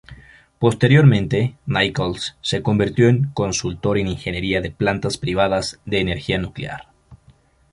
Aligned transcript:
Posteriormente, 0.57 1.57
Nichols 1.67 2.35
se 2.41 2.63
convirtió 2.63 3.07
en 3.07 3.25
consultor 3.35 3.99
en 3.99 4.07
ingeniería 4.07 4.59
de 4.59 4.71
plantas 4.71 5.19
privadas 5.19 5.79
de 5.85 5.99
energía 5.99 6.39
nuclear. 6.39 6.87